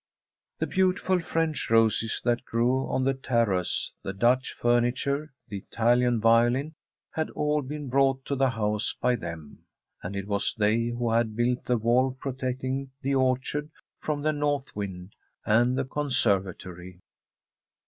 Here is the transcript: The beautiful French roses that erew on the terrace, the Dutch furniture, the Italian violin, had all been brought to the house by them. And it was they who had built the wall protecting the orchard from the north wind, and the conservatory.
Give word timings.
The 0.57 0.65
beautiful 0.65 1.19
French 1.19 1.69
roses 1.69 2.19
that 2.25 2.41
erew 2.51 2.89
on 2.91 3.03
the 3.03 3.13
terrace, 3.13 3.91
the 4.01 4.13
Dutch 4.13 4.51
furniture, 4.53 5.31
the 5.47 5.57
Italian 5.59 6.19
violin, 6.19 6.73
had 7.11 7.29
all 7.29 7.61
been 7.61 7.87
brought 7.87 8.25
to 8.25 8.35
the 8.35 8.49
house 8.49 8.95
by 8.99 9.15
them. 9.15 9.59
And 10.01 10.15
it 10.15 10.25
was 10.27 10.55
they 10.57 10.85
who 10.87 11.11
had 11.11 11.35
built 11.35 11.65
the 11.65 11.77
wall 11.77 12.17
protecting 12.19 12.89
the 13.03 13.13
orchard 13.13 13.69
from 13.99 14.23
the 14.23 14.33
north 14.33 14.75
wind, 14.75 15.13
and 15.45 15.77
the 15.77 15.85
conservatory. 15.85 16.99